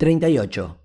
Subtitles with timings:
[0.00, 0.78] 38.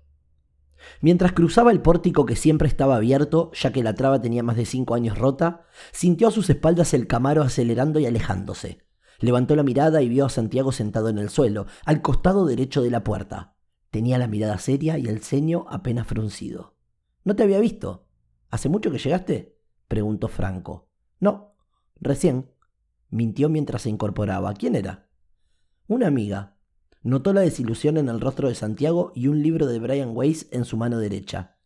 [1.00, 4.66] Mientras cruzaba el pórtico que siempre estaba abierto, ya que la traba tenía más de
[4.66, 8.84] cinco años rota, sintió a sus espaldas el camaro acelerando y alejándose.
[9.18, 12.90] Levantó la mirada y vio a Santiago sentado en el suelo, al costado derecho de
[12.90, 13.56] la puerta.
[13.90, 16.76] Tenía la mirada seria y el ceño apenas fruncido.
[17.24, 18.06] ¿No te había visto?
[18.50, 19.58] ¿Hace mucho que llegaste?
[19.88, 20.90] preguntó Franco.
[21.20, 21.54] No,
[21.94, 22.50] recién.
[23.08, 24.52] Mintió mientras se incorporaba.
[24.52, 25.08] ¿Quién era?
[25.86, 26.55] Una amiga,
[27.06, 30.64] Notó la desilusión en el rostro de Santiago y un libro de Brian Weiss en
[30.64, 31.56] su mano derecha.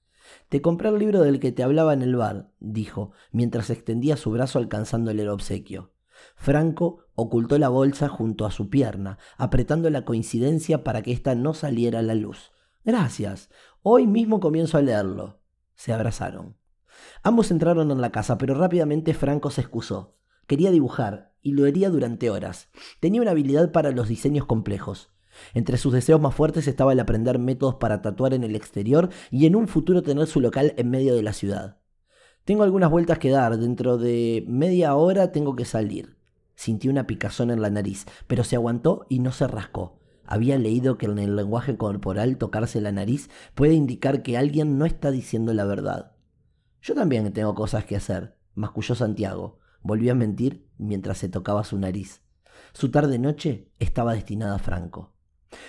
[0.50, 4.32] Te compré el libro del que te hablaba en el bar, dijo, mientras extendía su
[4.32, 5.94] brazo alcanzándole el obsequio.
[6.36, 11.54] Franco ocultó la bolsa junto a su pierna, apretando la coincidencia para que ésta no
[11.54, 12.52] saliera a la luz.
[12.84, 13.48] Gracias.
[13.80, 15.40] Hoy mismo comienzo a leerlo.
[15.74, 16.58] Se abrazaron.
[17.22, 20.18] Ambos entraron en la casa, pero rápidamente Franco se excusó.
[20.46, 22.68] Quería dibujar, y lo haría durante horas.
[23.00, 25.14] Tenía una habilidad para los diseños complejos.
[25.54, 29.46] Entre sus deseos más fuertes estaba el aprender métodos para tatuar en el exterior y
[29.46, 31.78] en un futuro tener su local en medio de la ciudad.
[32.44, 36.16] Tengo algunas vueltas que dar, dentro de media hora tengo que salir.
[36.54, 39.98] Sintió una picazón en la nariz, pero se aguantó y no se rascó.
[40.24, 44.84] Había leído que en el lenguaje corporal tocarse la nariz puede indicar que alguien no
[44.84, 46.12] está diciendo la verdad.
[46.82, 49.58] Yo también tengo cosas que hacer, masculló Santiago.
[49.82, 52.22] Volvió a mentir mientras se tocaba su nariz.
[52.72, 55.14] Su tarde-noche estaba destinada a Franco.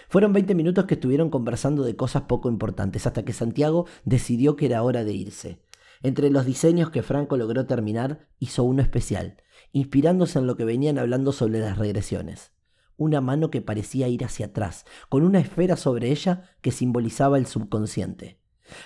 [0.10, 4.68] Fueron 20 minutos que estuvieron conversando de cosas poco importantes hasta que Santiago decidió que
[4.68, 5.62] era hora de irse.
[6.04, 9.38] Entre los diseños que Franco logró terminar, hizo uno especial,
[9.72, 12.52] inspirándose en lo que venían hablando sobre las regresiones.
[12.98, 17.46] Una mano que parecía ir hacia atrás, con una esfera sobre ella que simbolizaba el
[17.46, 18.40] subconsciente.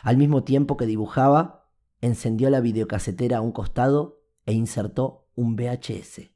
[0.03, 1.69] Al mismo tiempo que dibujaba,
[2.01, 6.34] encendió la videocasetera a un costado e insertó un VHS.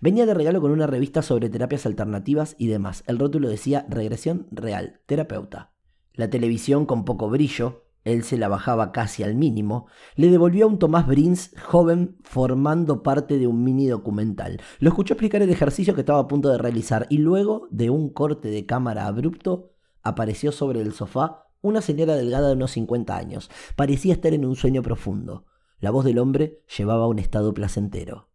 [0.00, 3.04] Venía de regalo con una revista sobre terapias alternativas y demás.
[3.06, 5.72] El rótulo decía Regresión Real, terapeuta.
[6.14, 9.86] La televisión con poco brillo, él se la bajaba casi al mínimo,
[10.16, 14.60] le devolvió a un Tomás Brins joven formando parte de un mini documental.
[14.78, 18.10] Lo escuchó explicar el ejercicio que estaba a punto de realizar y luego, de un
[18.10, 23.50] corte de cámara abrupto, apareció sobre el sofá una señora delgada de unos 50 años.
[23.76, 25.44] Parecía estar en un sueño profundo.
[25.78, 28.29] La voz del hombre llevaba un estado placentero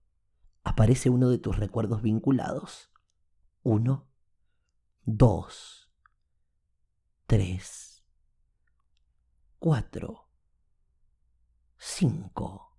[0.66, 2.92] aparece uno de tus recuerdos vinculados.
[3.64, 4.10] Uno,
[5.04, 5.90] dos,
[7.26, 8.04] tres,
[9.60, 10.30] cuatro,
[11.78, 12.78] cinco.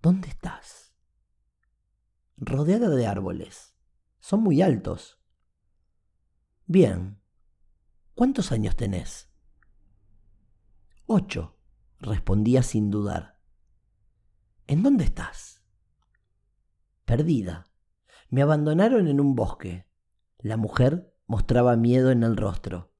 [0.00, 0.94] ¿Dónde estás?
[2.36, 3.74] Rodeada de árboles.
[4.20, 5.20] Son muy altos.
[6.66, 7.20] Bien.
[8.14, 9.32] ¿Cuántos años tenés?
[11.06, 11.56] Ocho,
[11.98, 13.40] respondía sin dudar.
[14.66, 15.61] ¿En dónde estás?
[17.04, 17.68] Perdida.
[18.30, 19.86] Me abandonaron en un bosque.
[20.38, 22.92] La mujer mostraba miedo en el rostro.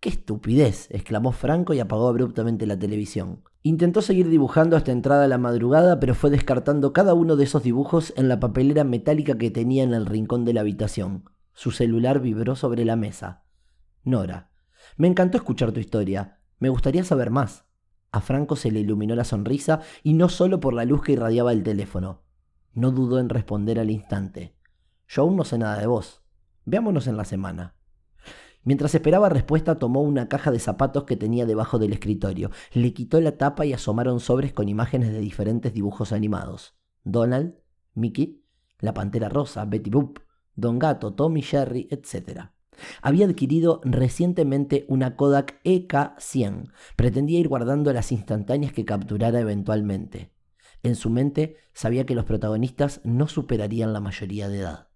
[0.00, 0.88] ¡Qué estupidez!
[0.90, 3.42] exclamó Franco y apagó abruptamente la televisión.
[3.62, 8.12] Intentó seguir dibujando hasta entrada la madrugada, pero fue descartando cada uno de esos dibujos
[8.16, 11.24] en la papelera metálica que tenía en el rincón de la habitación.
[11.52, 13.42] Su celular vibró sobre la mesa.
[14.04, 14.50] Nora,
[14.96, 16.38] me encantó escuchar tu historia.
[16.58, 17.64] Me gustaría saber más.
[18.12, 21.52] A Franco se le iluminó la sonrisa y no solo por la luz que irradiaba
[21.52, 22.25] el teléfono.
[22.76, 24.54] No dudó en responder al instante.
[25.08, 26.20] Yo aún no sé nada de vos.
[26.66, 27.74] Veámonos en la semana.
[28.64, 33.18] Mientras esperaba respuesta, tomó una caja de zapatos que tenía debajo del escritorio, le quitó
[33.22, 36.76] la tapa y asomaron sobres con imágenes de diferentes dibujos animados.
[37.02, 37.54] Donald,
[37.94, 38.44] Mickey,
[38.80, 40.18] la Pantera Rosa, Betty Boop,
[40.54, 42.50] Don Gato, Tommy Jerry, etc.
[43.00, 46.72] Había adquirido recientemente una Kodak EK100.
[46.94, 50.35] Pretendía ir guardando las instantáneas que capturara eventualmente.
[50.86, 54.88] En su mente sabía que los protagonistas no superarían la mayoría de edad.